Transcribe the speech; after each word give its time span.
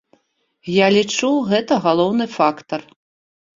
Я 0.75 0.87
лічу, 0.95 1.29
гэта 1.53 1.73
галоўны 1.85 2.25
фактар. 2.37 2.79